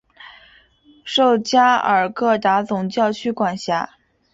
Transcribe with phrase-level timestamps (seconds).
[1.05, 3.99] 受加尔各答总教区管辖。